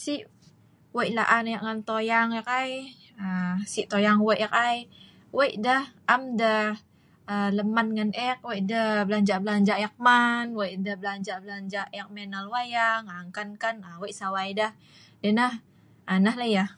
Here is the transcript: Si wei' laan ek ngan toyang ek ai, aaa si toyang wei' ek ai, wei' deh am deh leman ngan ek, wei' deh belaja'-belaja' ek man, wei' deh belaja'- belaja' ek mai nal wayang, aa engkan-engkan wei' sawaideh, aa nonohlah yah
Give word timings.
Si 0.00 0.14
wei' 0.96 1.10
laan 1.18 1.44
ek 1.54 1.62
ngan 1.64 1.80
toyang 1.88 2.30
ek 2.40 2.48
ai, 2.60 2.72
aaa 3.24 3.54
si 3.72 3.80
toyang 3.92 4.18
wei' 4.26 4.42
ek 4.46 4.54
ai, 4.68 4.76
wei' 5.36 5.54
deh 5.66 5.84
am 6.14 6.22
deh 6.40 6.68
leman 7.58 7.88
ngan 7.96 8.12
ek, 8.28 8.38
wei' 8.48 8.62
deh 8.70 8.92
belaja'-belaja' 9.08 9.82
ek 9.86 9.94
man, 10.06 10.46
wei' 10.58 10.74
deh 10.86 10.96
belaja'- 11.00 11.42
belaja' 11.44 11.92
ek 12.00 12.08
mai 12.14 12.26
nal 12.32 12.46
wayang, 12.54 13.04
aa 13.12 13.20
engkan-engkan 13.26 13.76
wei' 14.02 14.18
sawaideh, 14.20 14.72
aa 15.32 15.50
nonohlah 16.22 16.50
yah 16.56 16.70